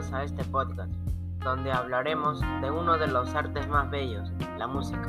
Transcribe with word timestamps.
a 0.00 0.24
este 0.24 0.44
podcast, 0.44 0.90
donde 1.44 1.70
hablaremos 1.70 2.40
de 2.40 2.70
uno 2.70 2.96
de 2.96 3.06
los 3.06 3.34
artes 3.34 3.68
más 3.68 3.90
bellos, 3.90 4.32
la 4.56 4.66
música. 4.66 5.08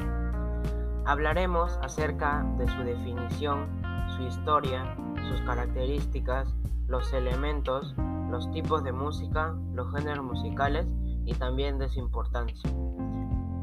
Hablaremos 1.05 1.79
acerca 1.81 2.45
de 2.57 2.67
su 2.67 2.83
definición, 2.83 3.69
su 4.17 4.23
historia, 4.23 4.93
sus 5.29 5.39
características, 5.41 6.53
los 6.87 7.13
elementos, 7.13 7.95
los 8.29 8.51
tipos 8.51 8.83
de 8.83 8.91
música, 8.91 9.55
los 9.73 9.95
géneros 9.95 10.25
musicales 10.25 10.85
y 11.25 11.35
también 11.35 11.79
de 11.79 11.87
su 11.87 11.99
importancia. 11.99 12.69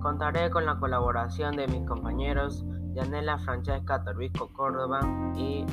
Contaré 0.00 0.50
con 0.50 0.64
la 0.64 0.78
colaboración 0.78 1.56
de 1.56 1.68
mis 1.68 1.86
compañeros 1.86 2.64
Yanela 2.98 3.38
Francesca 3.38 4.02
Torbisco 4.02 4.48
Córdoba 4.52 5.00
y 5.36 5.64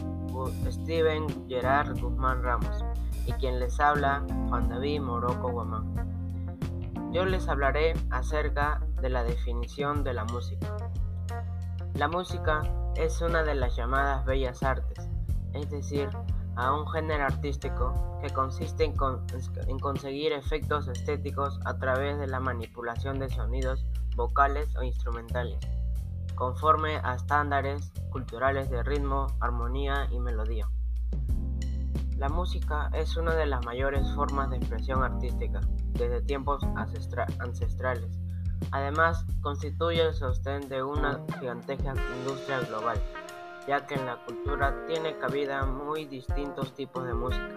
Steven 0.70 1.26
Gerard 1.50 2.00
Guzmán 2.00 2.44
Ramos 2.44 2.86
y 3.26 3.32
quien 3.34 3.60
les 3.60 3.80
habla 3.80 4.24
Juan 4.50 4.70
David 4.70 5.02
Moroco 5.02 5.52
Guamán. 5.52 5.92
Yo 7.12 7.26
les 7.26 7.48
hablaré 7.48 7.94
acerca 8.12 8.80
de 9.02 9.10
la 9.10 9.24
definición 9.24 10.04
de 10.04 10.14
la 10.14 10.26
música. 10.26 10.78
La 11.96 12.08
música 12.08 12.62
es 12.96 13.20
una 13.22 13.42
de 13.42 13.56
las 13.56 13.76
llamadas 13.76 14.24
bellas 14.26 14.62
artes, 14.62 15.10
es 15.54 15.68
decir, 15.72 16.10
a 16.56 16.74
un 16.74 16.88
género 16.88 17.24
artístico 17.24 18.20
que 18.22 18.30
consiste 18.30 18.84
en, 18.84 19.80
conseguir 19.80 20.32
efectos 20.32 20.88
estéticos 20.90 21.60
a 21.66 21.80
través 21.80 22.20
de 22.20 22.28
la 22.28 22.40
manipulación 22.40 23.18
de 23.18 23.30
sonidos 23.30 23.84
vocales 24.16 24.76
o 24.76 24.84
instrumentales, 24.84 25.60
conforme 26.36 26.98
a 27.04 27.16
estándares 27.16 27.92
culturales 28.12 28.70
de 28.70 28.84
ritmo, 28.84 29.28
armonía 29.40 30.08
y 30.12 30.20
melodía. 30.20 30.70
La 32.18 32.30
música 32.30 32.90
es 32.94 33.18
una 33.18 33.36
de 33.36 33.46
las 33.46 33.66
mayores 33.66 34.10
formas 34.16 34.50
de 34.50 34.58
expresión 34.58 35.04
artística 35.04 35.60
desde 35.94 36.22
tiempos 36.22 36.64
ancestrales. 36.76 38.20
Además, 38.72 39.26
constituye 39.42 40.02
el 40.02 40.14
sostén 40.14 40.70
de 40.70 40.82
una 40.82 41.20
gigantesca 41.40 41.94
industria 42.20 42.62
global, 42.62 43.02
ya 43.68 43.86
que 43.86 43.96
en 43.96 44.06
la 44.06 44.24
cultura 44.26 44.86
tiene 44.88 45.18
cabida 45.18 45.66
muy 45.66 46.06
distintos 46.06 46.74
tipos 46.74 47.06
de 47.06 47.14
música, 47.14 47.50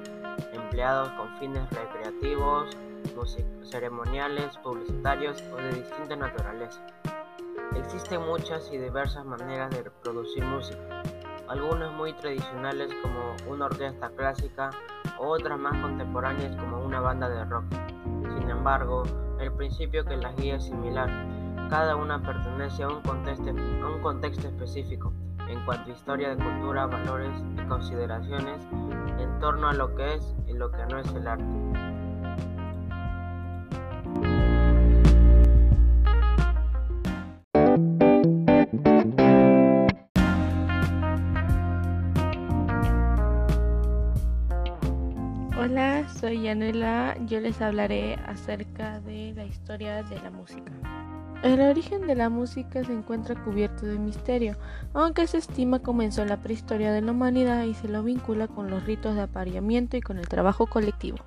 empleados 0.53 1.09
con 1.11 1.39
fines 1.39 1.69
recreativos, 1.71 2.77
ceremoniales, 3.71 4.57
publicitarios 4.59 5.43
o 5.53 5.57
de 5.57 5.73
distinta 5.73 6.17
naturaleza. 6.17 6.81
Existen 7.75 8.23
muchas 8.23 8.71
y 8.73 8.79
diversas 8.79 9.25
maneras 9.25 9.71
de 9.71 9.83
reproducir 9.83 10.45
música, 10.45 11.03
algunas 11.49 11.93
muy 11.93 12.13
tradicionales 12.15 12.91
como 13.03 13.37
una 13.53 13.67
orquesta 13.67 14.11
clásica 14.11 14.71
o 15.19 15.29
otras 15.29 15.59
más 15.59 15.77
contemporáneas 15.81 16.57
como 16.57 16.83
una 16.85 17.01
banda 17.01 17.29
de 17.29 17.45
rock. 17.45 17.65
Sin 18.39 18.51
embargo, 18.51 19.05
el 19.41 19.53
principio 19.53 20.05
que 20.05 20.17
las 20.17 20.35
guía 20.37 20.57
es 20.57 20.65
similar. 20.65 21.09
Cada 21.71 21.97
una 21.97 22.21
pertenece 22.23 22.83
a 22.83 22.89
un 22.89 23.03
contexto, 23.03 23.51
a 23.51 23.89
un 23.91 24.01
contexto 24.01 24.49
específico 24.49 25.13
en 25.49 25.65
cuanto 25.65 25.91
a 25.91 25.95
historia 25.95 26.35
de 26.35 26.43
cultura, 26.43 26.87
valores 26.87 27.33
y 27.57 27.67
consideraciones 27.69 28.67
en 29.19 29.39
torno 29.41 29.69
a 29.69 29.75
lo 29.75 29.95
que 29.95 30.15
es 30.15 30.35
y 30.47 30.53
lo 30.53 30.71
que 30.71 30.85
no 30.87 30.99
es 30.99 31.13
el 31.15 31.27
arte. 31.27 31.68
Hola, 45.61 46.09
soy 46.21 46.43
Yanela. 46.43 47.17
Yo 47.27 47.41
les 47.41 47.61
hablaré 47.61 48.15
acerca 48.27 49.01
de 49.01 49.33
la 49.35 49.45
historia 49.45 50.05
de 50.05 50.21
la 50.21 50.31
música. 50.31 50.71
El 51.43 51.61
origen 51.61 52.07
de 52.07 52.15
la 52.15 52.29
música 52.29 52.85
se 52.85 52.93
encuentra 52.93 53.43
cubierto 53.43 53.85
de 53.85 53.99
misterio, 53.99 54.57
aunque 54.95 55.27
se 55.27 55.39
estima 55.39 55.81
comenzó 55.81 56.23
en 56.23 56.29
la 56.29 56.37
prehistoria 56.37 56.93
de 56.93 57.03
la 57.03 57.11
humanidad 57.11 57.65
y 57.65 57.75
se 57.75 57.89
lo 57.89 58.05
vincula 58.05 58.47
con 58.47 58.71
los 58.71 58.85
ritos 58.85 59.17
de 59.17 59.23
apareamiento 59.23 59.97
y 59.97 60.01
con 60.01 60.19
el 60.19 60.29
trabajo 60.29 60.69
colectivo. 60.69 61.19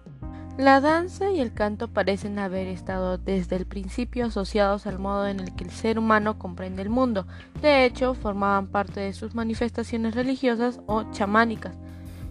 La 0.57 0.79
danza 0.79 1.29
y 1.29 1.41
el 1.41 1.53
canto 1.53 1.89
parecen 1.89 2.39
haber 2.39 2.67
estado 2.67 3.17
desde 3.17 3.57
el 3.57 3.65
principio 3.65 4.27
asociados 4.27 4.87
al 4.87 4.97
modo 4.97 5.27
en 5.27 5.41
el 5.41 5.53
que 5.55 5.65
el 5.65 5.71
ser 5.71 5.99
humano 5.99 6.39
comprende 6.39 6.81
el 6.81 6.89
mundo. 6.89 7.27
De 7.61 7.83
hecho, 7.83 8.13
formaban 8.13 8.67
parte 8.67 9.01
de 9.01 9.11
sus 9.11 9.35
manifestaciones 9.35 10.15
religiosas 10.15 10.79
o 10.85 11.03
chamánicas 11.11 11.77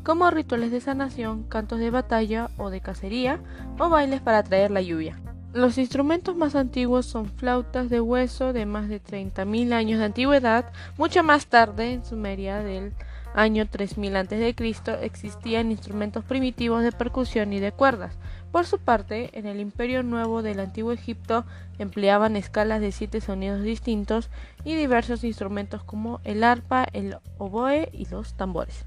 como 0.03 0.31
rituales 0.31 0.71
de 0.71 0.81
sanación, 0.81 1.44
cantos 1.44 1.78
de 1.78 1.91
batalla 1.91 2.50
o 2.56 2.71
de 2.71 2.81
cacería, 2.81 3.41
o 3.78 3.88
bailes 3.88 4.21
para 4.21 4.38
atraer 4.38 4.71
la 4.71 4.81
lluvia. 4.81 5.19
Los 5.53 5.78
instrumentos 5.78 6.37
más 6.37 6.55
antiguos 6.55 7.06
son 7.06 7.27
flautas 7.27 7.91
de 7.91 8.00
hueso 8.00 8.53
de 8.53 8.66
más 8.66 8.89
de 8.89 9.03
30.000 9.03 9.72
años 9.72 9.99
de 9.99 10.05
antigüedad. 10.05 10.72
Mucho 10.97 11.25
más 11.25 11.47
tarde, 11.47 11.93
en 11.93 12.05
Sumeria 12.05 12.62
del 12.62 12.93
año 13.34 13.66
3000 13.69 14.16
a.C., 14.16 14.55
existían 15.03 15.72
instrumentos 15.72 16.25
primitivos 16.25 16.84
de 16.84 16.93
percusión 16.93 17.53
y 17.53 17.59
de 17.59 17.72
cuerdas. 17.72 18.16
Por 18.53 18.65
su 18.66 18.78
parte, 18.78 19.31
en 19.39 19.47
el 19.47 19.60
Imperio 19.60 20.05
Nuevo 20.05 20.43
del 20.43 20.60
Antiguo 20.60 20.93
Egipto 20.93 21.44
empleaban 21.78 22.37
escalas 22.37 22.81
de 22.81 22.93
siete 22.93 23.21
sonidos 23.21 23.62
distintos 23.62 24.31
y 24.65 24.77
diversos 24.77 25.25
instrumentos 25.25 25.83
como 25.83 26.21
el 26.25 26.44
arpa, 26.44 26.87
el 26.93 27.16
oboe 27.39 27.89
y 27.93 28.06
los 28.06 28.34
tambores. 28.34 28.87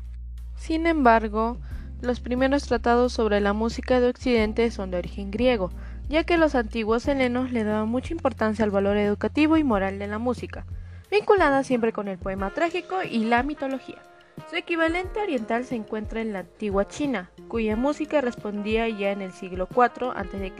Sin 0.63 0.87
embargo, 0.87 1.57
los 1.99 2.21
primeros 2.21 2.63
tratados 2.63 3.11
sobre 3.11 3.41
la 3.41 3.51
música 3.51 3.99
de 3.99 4.07
Occidente 4.07 4.71
son 4.71 4.91
de 4.91 4.97
origen 4.97 5.29
griego, 5.29 5.71
ya 6.07 6.23
que 6.23 6.37
los 6.37 6.55
antiguos 6.55 7.05
helenos 7.05 7.51
le 7.51 7.65
daban 7.65 7.89
mucha 7.89 8.13
importancia 8.13 8.63
al 8.63 8.71
valor 8.71 8.95
educativo 8.95 9.57
y 9.57 9.65
moral 9.65 9.99
de 9.99 10.07
la 10.07 10.19
música, 10.19 10.65
vinculada 11.11 11.65
siempre 11.65 11.91
con 11.91 12.07
el 12.07 12.17
poema 12.17 12.51
trágico 12.51 13.03
y 13.03 13.25
la 13.25 13.43
mitología. 13.43 14.01
Su 14.49 14.55
equivalente 14.55 15.19
oriental 15.19 15.65
se 15.65 15.75
encuentra 15.75 16.21
en 16.21 16.31
la 16.31 16.39
antigua 16.39 16.87
China, 16.87 17.29
cuya 17.49 17.75
música 17.75 18.21
respondía 18.21 18.87
ya 18.87 19.11
en 19.11 19.21
el 19.21 19.33
siglo 19.33 19.67
IV 19.69 20.11
a.C. 20.15 20.53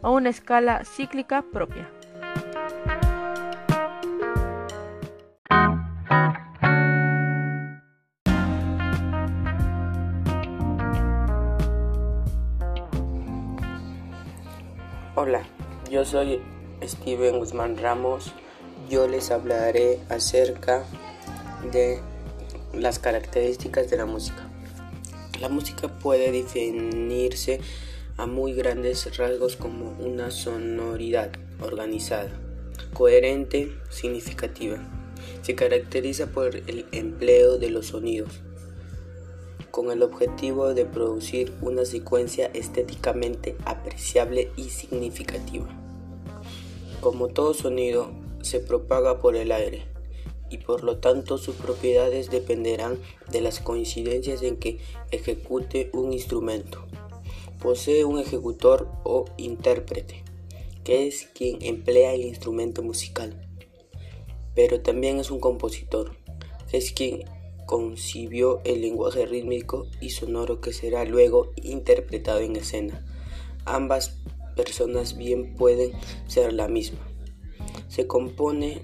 a 0.00 0.08
una 0.08 0.30
escala 0.30 0.86
cíclica 0.86 1.42
propia. 1.42 1.86
Yo 15.98 16.04
soy 16.04 16.40
Steven 16.80 17.40
Guzmán 17.40 17.76
Ramos. 17.76 18.32
Yo 18.88 19.08
les 19.08 19.32
hablaré 19.32 19.98
acerca 20.08 20.84
de 21.72 21.98
las 22.72 23.00
características 23.00 23.90
de 23.90 23.96
la 23.96 24.06
música. 24.06 24.48
La 25.40 25.48
música 25.48 25.88
puede 25.88 26.30
definirse 26.30 27.58
a 28.16 28.26
muy 28.26 28.52
grandes 28.52 29.16
rasgos 29.16 29.56
como 29.56 29.90
una 29.98 30.30
sonoridad 30.30 31.32
organizada, 31.60 32.30
coherente, 32.92 33.76
significativa. 33.90 34.78
Se 35.42 35.56
caracteriza 35.56 36.28
por 36.28 36.54
el 36.54 36.86
empleo 36.92 37.58
de 37.58 37.70
los 37.70 37.88
sonidos 37.88 38.40
con 39.72 39.90
el 39.90 40.02
objetivo 40.02 40.74
de 40.74 40.86
producir 40.86 41.52
una 41.60 41.84
secuencia 41.84 42.50
estéticamente 42.54 43.54
apreciable 43.64 44.50
y 44.56 44.70
significativa. 44.70 45.77
Como 47.00 47.28
todo 47.28 47.54
sonido, 47.54 48.10
se 48.42 48.58
propaga 48.58 49.20
por 49.20 49.36
el 49.36 49.52
aire 49.52 49.84
y 50.50 50.58
por 50.58 50.82
lo 50.82 50.98
tanto 50.98 51.38
sus 51.38 51.54
propiedades 51.54 52.30
dependerán 52.30 52.98
de 53.30 53.40
las 53.40 53.60
coincidencias 53.60 54.42
en 54.42 54.56
que 54.56 54.78
ejecute 55.10 55.90
un 55.92 56.12
instrumento. 56.12 56.84
Posee 57.60 58.04
un 58.04 58.18
ejecutor 58.18 58.88
o 59.04 59.26
intérprete, 59.36 60.24
que 60.84 61.06
es 61.06 61.28
quien 61.34 61.62
emplea 61.62 62.14
el 62.14 62.22
instrumento 62.22 62.82
musical, 62.82 63.46
pero 64.54 64.80
también 64.80 65.18
es 65.18 65.30
un 65.30 65.38
compositor, 65.38 66.16
que 66.70 66.78
es 66.78 66.92
quien 66.92 67.24
concibió 67.66 68.60
el 68.64 68.80
lenguaje 68.80 69.26
rítmico 69.26 69.86
y 70.00 70.10
sonoro 70.10 70.60
que 70.60 70.72
será 70.72 71.04
luego 71.04 71.52
interpretado 71.62 72.40
en 72.40 72.56
escena. 72.56 73.04
Ambas 73.66 74.18
personas 74.58 75.16
bien 75.16 75.54
pueden 75.54 75.92
ser 76.26 76.52
la 76.52 76.66
misma. 76.66 76.98
Se 77.86 78.08
compone 78.08 78.82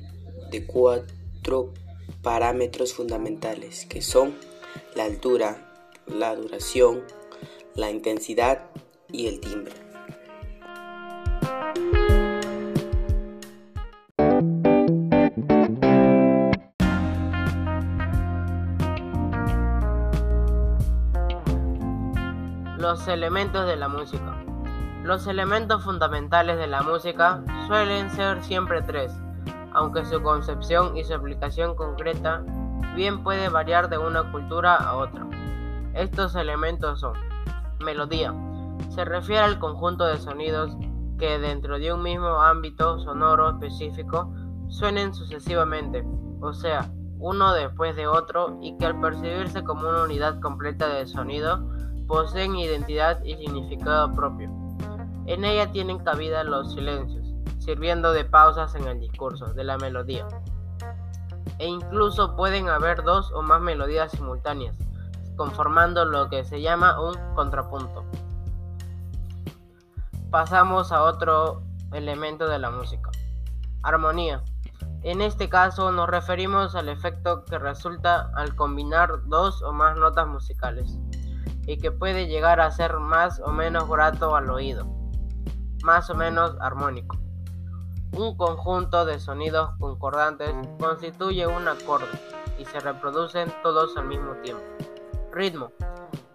de 0.52 0.64
cuatro 0.66 1.74
parámetros 2.22 2.94
fundamentales 2.94 3.84
que 3.86 4.00
son 4.00 4.36
la 4.94 5.04
altura, 5.04 5.90
la 6.06 6.36
duración, 6.36 7.02
la 7.74 7.90
intensidad 7.90 8.70
y 9.10 9.26
el 9.26 9.40
timbre. 9.40 9.74
Los 22.78 23.08
elementos 23.08 23.66
de 23.66 23.76
la 23.76 23.88
música. 23.88 24.53
Los 25.04 25.26
elementos 25.26 25.84
fundamentales 25.84 26.56
de 26.56 26.66
la 26.66 26.80
música 26.80 27.44
suelen 27.66 28.08
ser 28.12 28.42
siempre 28.42 28.80
tres, 28.80 29.12
aunque 29.74 30.02
su 30.06 30.22
concepción 30.22 30.96
y 30.96 31.04
su 31.04 31.12
aplicación 31.12 31.74
concreta 31.74 32.42
bien 32.96 33.22
puede 33.22 33.50
variar 33.50 33.90
de 33.90 33.98
una 33.98 34.32
cultura 34.32 34.76
a 34.76 34.96
otra. 34.96 35.26
Estos 35.92 36.34
elementos 36.36 37.00
son 37.00 37.12
melodía. 37.80 38.32
Se 38.88 39.04
refiere 39.04 39.42
al 39.42 39.58
conjunto 39.58 40.06
de 40.06 40.16
sonidos 40.16 40.74
que 41.18 41.38
dentro 41.38 41.78
de 41.78 41.92
un 41.92 42.02
mismo 42.02 42.40
ámbito 42.40 42.98
sonoro 43.00 43.50
específico 43.50 44.32
suenen 44.68 45.12
sucesivamente, 45.12 46.02
o 46.40 46.54
sea, 46.54 46.90
uno 47.18 47.52
después 47.52 47.94
de 47.94 48.06
otro 48.06 48.56
y 48.62 48.74
que 48.78 48.86
al 48.86 48.98
percibirse 49.02 49.64
como 49.64 49.86
una 49.86 50.04
unidad 50.04 50.40
completa 50.40 50.88
de 50.88 51.06
sonido 51.06 51.62
poseen 52.06 52.56
identidad 52.56 53.22
y 53.22 53.36
significado 53.36 54.10
propio. 54.14 54.63
En 55.26 55.42
ella 55.46 55.72
tienen 55.72 56.00
cabida 56.00 56.44
los 56.44 56.74
silencios, 56.74 57.26
sirviendo 57.58 58.12
de 58.12 58.26
pausas 58.26 58.74
en 58.74 58.86
el 58.86 59.00
discurso 59.00 59.54
de 59.54 59.64
la 59.64 59.78
melodía. 59.78 60.26
E 61.58 61.66
incluso 61.66 62.36
pueden 62.36 62.68
haber 62.68 63.02
dos 63.02 63.32
o 63.32 63.40
más 63.40 63.62
melodías 63.62 64.12
simultáneas, 64.12 64.76
conformando 65.36 66.04
lo 66.04 66.28
que 66.28 66.44
se 66.44 66.60
llama 66.60 67.00
un 67.00 67.14
contrapunto. 67.34 68.04
Pasamos 70.30 70.92
a 70.92 71.02
otro 71.02 71.62
elemento 71.94 72.46
de 72.46 72.58
la 72.58 72.70
música. 72.70 73.10
Armonía. 73.82 74.42
En 75.02 75.22
este 75.22 75.48
caso 75.48 75.90
nos 75.90 76.08
referimos 76.08 76.74
al 76.74 76.90
efecto 76.90 77.44
que 77.46 77.58
resulta 77.58 78.30
al 78.34 78.54
combinar 78.56 79.26
dos 79.26 79.62
o 79.62 79.72
más 79.72 79.96
notas 79.96 80.26
musicales 80.26 80.98
y 81.66 81.78
que 81.78 81.92
puede 81.92 82.26
llegar 82.26 82.60
a 82.60 82.70
ser 82.70 82.98
más 82.98 83.40
o 83.40 83.52
menos 83.52 83.88
grato 83.88 84.34
al 84.34 84.50
oído 84.50 84.93
más 85.84 86.08
o 86.08 86.14
menos 86.14 86.56
armónico. 86.60 87.18
Un 88.12 88.36
conjunto 88.38 89.04
de 89.04 89.20
sonidos 89.20 89.70
concordantes 89.78 90.50
constituye 90.78 91.46
un 91.46 91.68
acorde 91.68 92.06
y 92.58 92.64
se 92.64 92.80
reproducen 92.80 93.52
todos 93.62 93.94
al 93.98 94.06
mismo 94.06 94.32
tiempo. 94.36 94.64
Ritmo. 95.30 95.72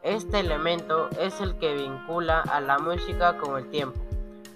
Este 0.03 0.41
elemento 0.41 1.09
es 1.19 1.41
el 1.41 1.57
que 1.57 1.73
vincula 1.73 2.41
a 2.41 2.61
la 2.61 2.77
música 2.77 3.37
con 3.37 3.57
el 3.57 3.67
tiempo, 3.71 3.99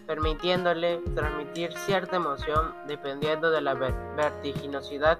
permitiéndole 0.05 0.99
transmitir 1.15 1.73
cierta 1.73 2.17
emoción 2.17 2.75
dependiendo 2.87 3.49
de 3.49 3.61
la 3.61 3.73
vertiginosidad, 3.73 5.17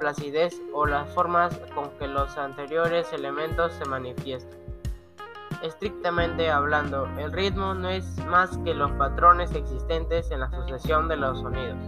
placidez 0.00 0.60
o 0.74 0.84
las 0.84 1.08
formas 1.14 1.56
con 1.76 1.90
que 1.98 2.08
los 2.08 2.36
anteriores 2.36 3.12
elementos 3.12 3.72
se 3.74 3.84
manifiestan. 3.84 4.61
Estrictamente 5.62 6.50
hablando, 6.50 7.06
el 7.18 7.30
ritmo 7.30 7.72
no 7.72 7.88
es 7.88 8.04
más 8.26 8.58
que 8.64 8.74
los 8.74 8.90
patrones 8.92 9.54
existentes 9.54 10.32
en 10.32 10.40
la 10.40 10.50
sucesión 10.50 11.06
de 11.06 11.16
los 11.16 11.38
sonidos, 11.38 11.78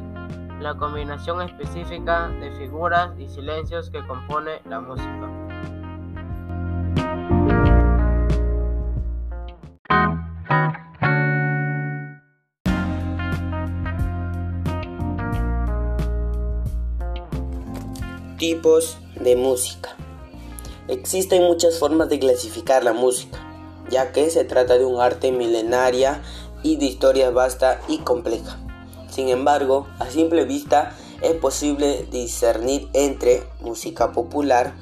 la 0.61 0.77
combinación 0.77 1.43
específica 1.43 2.29
de 2.29 2.53
figuras 2.53 3.11
y 3.19 3.29
silencios 3.29 3.91
que 3.91 4.07
compone 4.07 4.63
la 4.67 4.79
música. 4.79 5.29
Tipos 18.39 18.99
de 19.17 19.35
música. 19.35 19.97
Existen 20.87 21.43
muchas 21.43 21.77
formas 21.81 22.09
de 22.09 22.21
clasificar 22.21 22.85
la 22.85 22.93
música 22.93 23.44
ya 23.91 24.13
que 24.13 24.31
se 24.31 24.45
trata 24.45 24.79
de 24.79 24.85
un 24.85 25.01
arte 25.01 25.33
milenaria 25.33 26.23
y 26.63 26.77
de 26.77 26.87
historia 26.87 27.31
vasta 27.31 27.81
y 27.89 27.99
compleja. 27.99 28.59
Sin 29.11 29.29
embargo, 29.29 29.87
a 29.99 30.11
simple 30.11 30.45
vista 30.45 30.97
es 31.23 31.35
posible 31.35 32.07
discernir 32.11 32.89
entre 32.93 33.45
música 33.61 34.13
popular, 34.13 34.75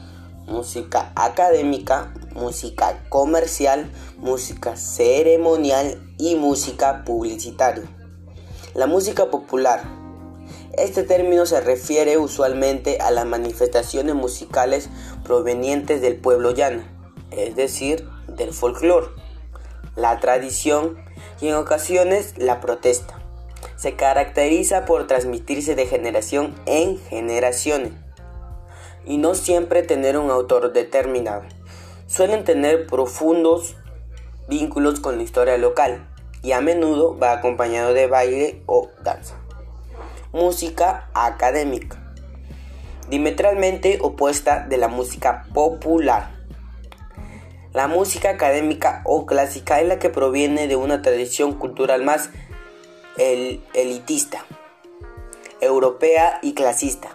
música 0.47 1.13
académica, 1.15 2.15
música 2.35 3.03
comercial, 3.09 3.91
música 4.19 4.77
ceremonial 4.77 6.01
y 6.19 6.37
música 6.37 7.05
publicitaria. 7.05 7.85
La 8.75 8.87
música 8.87 9.31
popular. 9.31 9.83
Este 10.79 11.03
término 11.03 11.45
se 11.45 11.61
refiere 11.61 12.17
usualmente 12.17 12.99
a 12.99 13.11
las 13.11 13.27
manifestaciones 13.27 14.15
musicales 14.15 14.89
provenientes 15.23 16.01
del 16.01 16.17
pueblo 16.17 16.53
llano, 16.53 16.83
es 17.31 17.55
decir, 17.55 18.09
del 18.37 18.53
folclore, 18.53 19.09
la 19.97 20.21
tradición 20.21 20.99
y 21.41 21.49
en 21.49 21.55
ocasiones 21.55 22.35
la 22.39 22.61
protesta. 22.61 23.19
Se 23.77 23.95
caracteriza 23.95 24.85
por 24.85 25.07
transmitirse 25.07 25.75
de 25.75 25.87
generación 25.87 26.55
en 26.67 26.99
generaciones 26.99 27.93
y 29.05 29.19
no 29.19 29.35
siempre 29.35 29.83
tener 29.83 30.17
un 30.17 30.31
autor 30.31 30.73
determinado. 30.73 31.43
Suelen 32.07 32.45
tener 32.45 32.87
profundos 32.87 33.77
vínculos 34.49 35.01
con 35.01 35.17
la 35.17 35.23
historia 35.23 35.59
local 35.59 36.09
y 36.43 36.53
a 36.53 36.61
menudo 36.61 37.19
va 37.19 37.33
acompañado 37.33 37.95
de 37.95 38.07
baile 38.07 38.63
o 38.67 38.91
danza. 39.03 39.37
Música 40.33 41.09
académica. 41.15 41.99
Diametralmente 43.09 43.99
opuesta 44.01 44.67
de 44.69 44.77
la 44.77 44.89
música 44.89 45.47
popular. 45.53 46.42
La 47.73 47.89
música 47.89 48.29
académica 48.29 49.01
o 49.05 49.25
clásica 49.25 49.81
es 49.81 49.89
la 49.89 49.99
que 49.99 50.11
proviene 50.11 50.69
de 50.69 50.77
una 50.77 51.01
tradición 51.01 51.55
cultural 51.55 52.03
más 52.03 52.29
elitista, 53.17 54.45
europea 55.63 56.39
y 56.43 56.53
clasista, 56.53 57.09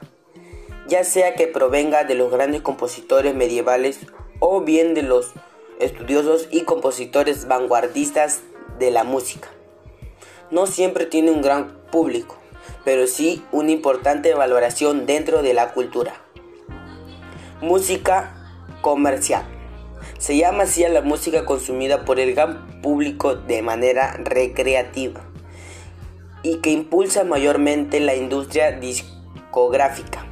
ya 0.87 1.03
sea 1.03 1.35
que 1.35 1.45
provenga 1.45 2.05
de 2.05 2.15
los 2.15 2.31
grandes 2.31 2.61
compositores 2.61 3.35
medievales 3.35 3.99
o 4.39 4.61
bien 4.61 4.95
de 4.95 5.03
los 5.03 5.31
estudiosos 5.79 6.47
y 6.49 6.63
compositores 6.63 7.47
vanguardistas 7.47 8.41
de 8.79 8.89
la 8.89 9.03
música. 9.03 9.49
No 10.49 10.65
siempre 10.65 11.05
tiene 11.05 11.29
un 11.29 11.43
gran 11.43 11.77
público, 11.91 12.35
pero 12.83 13.05
sí 13.05 13.43
una 13.51 13.69
importante 13.69 14.33
valoración 14.33 15.05
dentro 15.05 15.43
de 15.43 15.53
la 15.53 15.73
cultura. 15.73 16.15
Música 17.61 18.33
comercial. 18.81 19.56
Se 20.17 20.35
llama 20.35 20.63
así 20.63 20.83
a 20.83 20.89
la 20.89 21.01
música 21.01 21.45
consumida 21.45 22.03
por 22.03 22.19
el 22.19 22.33
gran 22.33 22.81
público 22.81 23.35
de 23.35 23.61
manera 23.61 24.13
recreativa 24.13 25.21
y 26.41 26.57
que 26.57 26.71
impulsa 26.71 27.23
mayormente 27.23 27.99
la 27.99 28.15
industria 28.15 28.71
discográfica 28.71 30.25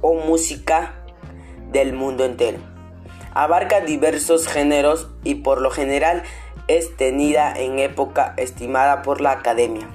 o 0.00 0.14
música 0.14 1.04
del 1.70 1.92
mundo 1.92 2.24
entero. 2.24 2.58
Abarca 3.32 3.80
diversos 3.80 4.48
géneros 4.48 5.08
y 5.22 5.36
por 5.36 5.60
lo 5.60 5.70
general 5.70 6.24
es 6.66 6.96
tenida 6.96 7.52
en 7.56 7.78
época 7.78 8.34
estimada 8.36 9.02
por 9.02 9.20
la 9.20 9.30
academia, 9.32 9.88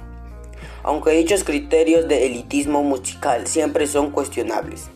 aunque 0.82 1.10
dichos 1.10 1.44
criterios 1.44 2.08
de 2.08 2.26
elitismo 2.26 2.82
musical 2.82 3.46
siempre 3.46 3.86
son 3.86 4.10
cuestionables. 4.10 4.88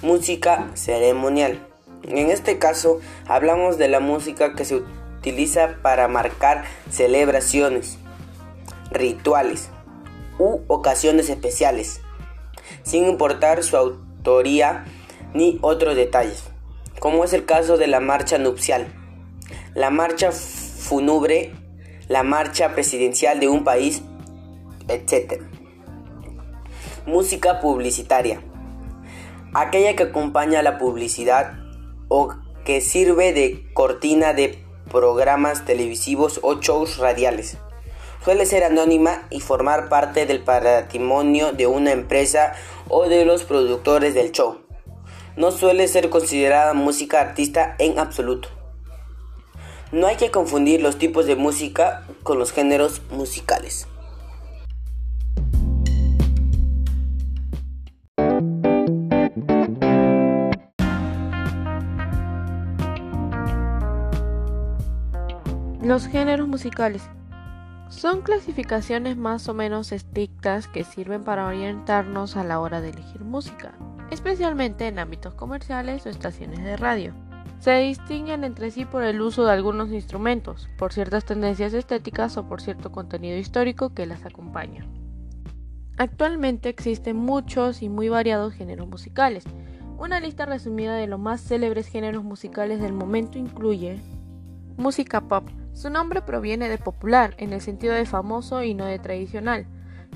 Música 0.00 0.70
ceremonial. 0.74 1.60
En 2.04 2.30
este 2.30 2.58
caso 2.58 3.00
hablamos 3.26 3.78
de 3.78 3.88
la 3.88 4.00
música 4.00 4.54
que 4.54 4.64
se 4.64 4.82
utiliza 5.18 5.78
para 5.82 6.08
marcar 6.08 6.64
celebraciones, 6.90 7.98
rituales 8.90 9.70
u 10.38 10.60
ocasiones 10.68 11.28
especiales, 11.28 12.00
sin 12.82 13.06
importar 13.06 13.62
su 13.62 13.76
autoría 13.76 14.84
ni 15.34 15.58
otros 15.60 15.96
detalles, 15.96 16.44
como 17.00 17.24
es 17.24 17.32
el 17.32 17.44
caso 17.44 17.76
de 17.76 17.88
la 17.88 18.00
marcha 18.00 18.38
nupcial, 18.38 18.86
la 19.74 19.90
marcha 19.90 20.32
fúnebre, 20.32 21.52
la 22.08 22.22
marcha 22.22 22.74
presidencial 22.74 23.40
de 23.40 23.48
un 23.48 23.64
país, 23.64 24.02
etc. 24.88 25.42
Música 27.06 27.60
publicitaria, 27.60 28.40
aquella 29.52 29.96
que 29.96 30.04
acompaña 30.04 30.62
la 30.62 30.78
publicidad 30.78 31.67
o 32.08 32.34
que 32.64 32.80
sirve 32.80 33.32
de 33.32 33.70
cortina 33.72 34.32
de 34.32 34.64
programas 34.90 35.64
televisivos 35.64 36.40
o 36.42 36.60
shows 36.60 36.98
radiales. 36.98 37.58
Suele 38.24 38.46
ser 38.46 38.64
anónima 38.64 39.26
y 39.30 39.40
formar 39.40 39.88
parte 39.88 40.26
del 40.26 40.42
patrimonio 40.42 41.52
de 41.52 41.66
una 41.66 41.92
empresa 41.92 42.54
o 42.88 43.08
de 43.08 43.24
los 43.24 43.44
productores 43.44 44.14
del 44.14 44.32
show. 44.32 44.58
No 45.36 45.52
suele 45.52 45.86
ser 45.88 46.10
considerada 46.10 46.74
música 46.74 47.20
artista 47.20 47.76
en 47.78 47.98
absoluto. 47.98 48.48
No 49.92 50.06
hay 50.06 50.16
que 50.16 50.30
confundir 50.30 50.82
los 50.82 50.98
tipos 50.98 51.26
de 51.26 51.36
música 51.36 52.06
con 52.22 52.38
los 52.38 52.52
géneros 52.52 53.00
musicales. 53.10 53.86
Los 65.98 66.06
géneros 66.06 66.46
musicales. 66.46 67.02
Son 67.88 68.22
clasificaciones 68.22 69.16
más 69.16 69.48
o 69.48 69.52
menos 69.52 69.90
estrictas 69.90 70.68
que 70.68 70.84
sirven 70.84 71.24
para 71.24 71.44
orientarnos 71.44 72.36
a 72.36 72.44
la 72.44 72.60
hora 72.60 72.80
de 72.80 72.90
elegir 72.90 73.22
música, 73.22 73.74
especialmente 74.12 74.86
en 74.86 75.00
ámbitos 75.00 75.34
comerciales 75.34 76.06
o 76.06 76.08
estaciones 76.08 76.62
de 76.62 76.76
radio. 76.76 77.14
Se 77.58 77.72
distinguen 77.80 78.44
entre 78.44 78.70
sí 78.70 78.84
por 78.84 79.02
el 79.02 79.20
uso 79.20 79.44
de 79.44 79.50
algunos 79.50 79.90
instrumentos, 79.90 80.68
por 80.78 80.92
ciertas 80.92 81.24
tendencias 81.24 81.74
estéticas 81.74 82.36
o 82.36 82.46
por 82.46 82.60
cierto 82.60 82.92
contenido 82.92 83.36
histórico 83.36 83.92
que 83.92 84.06
las 84.06 84.24
acompaña. 84.24 84.86
Actualmente 85.96 86.68
existen 86.68 87.16
muchos 87.16 87.82
y 87.82 87.88
muy 87.88 88.08
variados 88.08 88.54
géneros 88.54 88.86
musicales. 88.86 89.42
Una 89.98 90.20
lista 90.20 90.46
resumida 90.46 90.94
de 90.94 91.08
los 91.08 91.18
más 91.18 91.40
célebres 91.40 91.88
géneros 91.88 92.22
musicales 92.22 92.80
del 92.80 92.92
momento 92.92 93.36
incluye 93.36 93.98
música 94.76 95.22
pop. 95.22 95.42
Su 95.72 95.90
nombre 95.90 96.22
proviene 96.22 96.68
de 96.68 96.78
popular, 96.78 97.34
en 97.38 97.52
el 97.52 97.60
sentido 97.60 97.94
de 97.94 98.06
famoso 98.06 98.62
y 98.62 98.74
no 98.74 98.84
de 98.84 98.98
tradicional, 98.98 99.66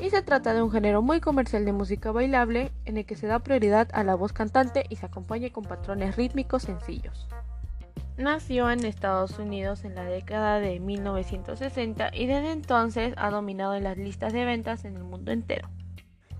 y 0.00 0.10
se 0.10 0.22
trata 0.22 0.54
de 0.54 0.62
un 0.62 0.70
género 0.70 1.02
muy 1.02 1.20
comercial 1.20 1.64
de 1.64 1.72
música 1.72 2.12
bailable 2.12 2.72
en 2.84 2.96
el 2.96 3.06
que 3.06 3.16
se 3.16 3.26
da 3.26 3.38
prioridad 3.38 3.88
a 3.92 4.04
la 4.04 4.14
voz 4.14 4.32
cantante 4.32 4.84
y 4.88 4.96
se 4.96 5.06
acompaña 5.06 5.50
con 5.50 5.64
patrones 5.64 6.16
rítmicos 6.16 6.62
sencillos. 6.62 7.28
Nació 8.16 8.70
en 8.70 8.84
Estados 8.84 9.38
Unidos 9.38 9.84
en 9.84 9.94
la 9.94 10.04
década 10.04 10.58
de 10.58 10.80
1960 10.80 12.10
y 12.12 12.26
desde 12.26 12.52
entonces 12.52 13.14
ha 13.16 13.30
dominado 13.30 13.74
en 13.74 13.84
las 13.84 13.96
listas 13.96 14.32
de 14.32 14.44
ventas 14.44 14.84
en 14.84 14.96
el 14.96 15.04
mundo 15.04 15.32
entero. 15.32 15.68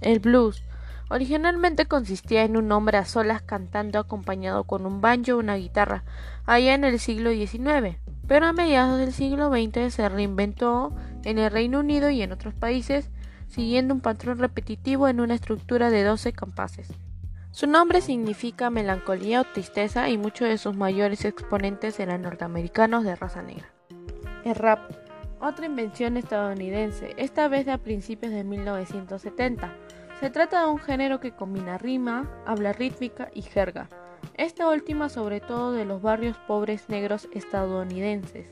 El 0.00 0.19
blues 0.19 0.64
originalmente 1.09 1.87
consistía 1.87 2.45
en 2.45 2.57
un 2.57 2.71
hombre 2.73 2.99
a 2.99 3.04
solas 3.04 3.42
cantando 3.42 3.99
acompañado 3.99 4.64
con 4.64 4.87
un 4.87 5.00
banjo 5.00 5.35
o 5.35 5.38
una 5.38 5.57
guitarra, 5.57 6.04
allá 6.45 6.75
en 6.75 6.85
el 6.85 6.99
siglo 6.99 7.31
XIX, 7.31 7.99
pero 8.26 8.47
a 8.47 8.52
mediados 8.52 8.99
del 8.99 9.12
siglo 9.12 9.50
XX 9.50 9.93
se 9.93 10.09
reinventó 10.09 10.95
en 11.25 11.38
el 11.38 11.50
Reino 11.50 11.81
Unido 11.81 12.11
y 12.11 12.23
en 12.23 12.33
otros 12.33 12.55
países, 12.55 13.11
siguiendo 13.49 13.95
un 13.95 14.00
patrón 14.00 14.38
repetitivo 14.38 15.09
en 15.09 15.21
una 15.21 15.35
estructura 15.35 15.91
de 15.91 16.05
12 16.05 16.33
compases. 16.33 16.88
Su 17.50 17.67
nombre 17.67 18.00
significa 18.00 18.71
melancolía 18.71 19.43
o 19.43 19.45
tristeza 19.45 20.09
y 20.09 20.17
muchos 20.17 20.49
de 20.49 20.57
sus 20.57 20.75
mayores 20.75 21.26
exponentes 21.26 22.00
eran 22.00 22.23
norteamericanos 22.23 23.05
de 23.05 23.14
raza 23.14 23.43
negra. 23.43 23.67
El 24.45 24.55
rap, 24.55 24.91
otra 25.38 25.67
invención 25.67 26.17
estadounidense, 26.17 27.14
esta 27.19 27.49
vez 27.49 27.69
a 27.69 27.76
principios 27.76 28.33
de 28.33 28.45
1970. 28.45 29.71
Se 30.19 30.31
trata 30.31 30.62
de 30.62 30.71
un 30.71 30.79
género 30.79 31.21
que 31.21 31.33
combina 31.33 31.76
rima, 31.76 32.31
habla 32.47 32.73
rítmica 32.73 33.29
y 33.35 33.43
jerga, 33.43 33.88
esta 34.35 34.69
última 34.69 35.09
sobre 35.09 35.41
todo 35.41 35.73
de 35.73 35.85
los 35.85 36.02
barrios 36.02 36.37
pobres 36.47 36.88
negros 36.88 37.29
estadounidenses, 37.33 38.49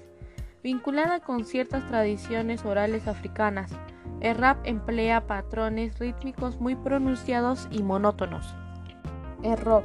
vinculada 0.63 1.21
con 1.21 1.45
ciertas 1.45 1.87
tradiciones 1.87 2.65
orales 2.65 3.09
africanas. 3.09 3.73
El 4.21 4.37
rap 4.37 4.59
emplea 4.65 5.27
patrones 5.27 5.99
rítmicos 5.99 6.61
muy 6.61 6.77
pronunciados 6.77 7.69
y 7.71 7.83
monótonos. 7.83 8.55
El 9.43 9.57
rock, 9.57 9.85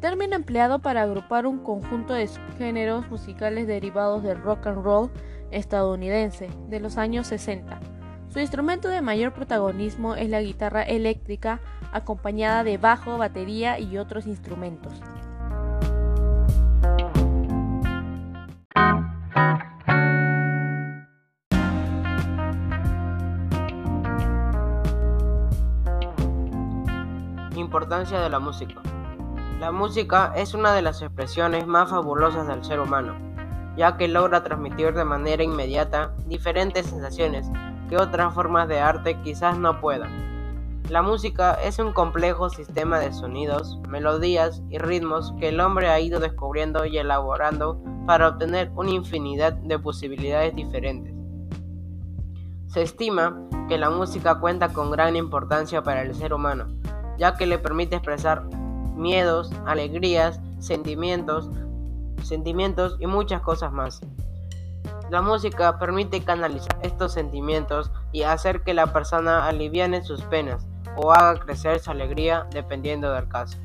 término 0.00 0.36
empleado 0.36 0.80
para 0.80 1.02
agrupar 1.02 1.46
un 1.46 1.58
conjunto 1.58 2.12
de 2.12 2.28
subgéneros 2.28 3.08
musicales 3.08 3.66
derivados 3.66 4.22
del 4.22 4.42
rock 4.42 4.66
and 4.66 4.84
roll 4.84 5.10
estadounidense 5.50 6.50
de 6.68 6.80
los 6.80 6.98
años 6.98 7.26
60. 7.28 7.93
Su 8.34 8.40
instrumento 8.40 8.88
de 8.88 9.00
mayor 9.00 9.32
protagonismo 9.32 10.16
es 10.16 10.28
la 10.28 10.42
guitarra 10.42 10.82
eléctrica 10.82 11.60
acompañada 11.92 12.64
de 12.64 12.78
bajo, 12.78 13.16
batería 13.16 13.78
y 13.78 13.96
otros 13.96 14.26
instrumentos. 14.26 14.92
Importancia 27.54 28.18
de 28.18 28.30
la 28.30 28.40
música. 28.40 28.82
La 29.60 29.70
música 29.70 30.32
es 30.34 30.54
una 30.54 30.74
de 30.74 30.82
las 30.82 31.02
expresiones 31.02 31.68
más 31.68 31.88
fabulosas 31.88 32.48
del 32.48 32.64
ser 32.64 32.80
humano, 32.80 33.14
ya 33.76 33.96
que 33.96 34.08
logra 34.08 34.42
transmitir 34.42 34.92
de 34.92 35.04
manera 35.04 35.44
inmediata 35.44 36.12
diferentes 36.26 36.86
sensaciones 36.86 37.48
que 37.94 38.02
otras 38.02 38.34
formas 38.34 38.66
de 38.66 38.80
arte 38.80 39.20
quizás 39.22 39.56
no 39.56 39.80
puedan. 39.80 40.10
La 40.90 41.00
música 41.00 41.54
es 41.54 41.78
un 41.78 41.92
complejo 41.92 42.50
sistema 42.50 42.98
de 42.98 43.12
sonidos, 43.12 43.78
melodías 43.88 44.62
y 44.68 44.78
ritmos 44.78 45.32
que 45.38 45.50
el 45.50 45.60
hombre 45.60 45.88
ha 45.88 46.00
ido 46.00 46.18
descubriendo 46.18 46.84
y 46.86 46.98
elaborando 46.98 47.80
para 48.04 48.30
obtener 48.30 48.72
una 48.74 48.90
infinidad 48.90 49.52
de 49.52 49.78
posibilidades 49.78 50.56
diferentes. 50.56 51.14
Se 52.66 52.82
estima 52.82 53.40
que 53.68 53.78
la 53.78 53.90
música 53.90 54.40
cuenta 54.40 54.72
con 54.72 54.90
gran 54.90 55.14
importancia 55.14 55.80
para 55.84 56.02
el 56.02 56.16
ser 56.16 56.34
humano, 56.34 56.66
ya 57.16 57.36
que 57.36 57.46
le 57.46 57.58
permite 57.58 57.94
expresar 57.94 58.42
miedos, 58.96 59.52
alegrías, 59.66 60.40
sentimientos, 60.58 61.48
sentimientos 62.24 62.96
y 62.98 63.06
muchas 63.06 63.40
cosas 63.42 63.70
más. 63.70 64.00
La 65.10 65.20
música 65.20 65.78
permite 65.78 66.24
canalizar 66.24 66.78
estos 66.82 67.12
sentimientos 67.12 67.90
y 68.12 68.22
hacer 68.22 68.62
que 68.62 68.74
la 68.74 68.92
persona 68.92 69.46
aliviane 69.46 70.02
sus 70.02 70.22
penas 70.22 70.66
o 70.96 71.12
haga 71.12 71.38
crecer 71.40 71.78
su 71.78 71.90
alegría 71.90 72.46
dependiendo 72.50 73.12
del 73.12 73.28
caso. 73.28 73.58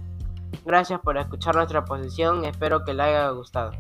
Gracias 0.65 0.99
por 0.99 1.17
escuchar 1.17 1.55
nuestra 1.55 1.85
posición, 1.85 2.43
espero 2.45 2.83
que 2.83 2.93
les 2.93 3.05
haya 3.05 3.29
gustado. 3.29 3.71